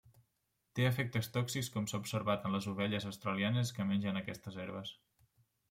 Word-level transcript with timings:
Té 0.77 0.87
efectes 0.91 1.29
tòxics 1.35 1.69
com 1.75 1.85
s'ha 1.91 1.99
observat 2.05 2.49
en 2.49 2.57
les 2.59 2.69
ovelles 2.73 3.07
australianes 3.13 3.75
que 3.77 3.89
mengen 3.93 4.21
aquestes 4.25 4.61
herbes. 4.65 4.99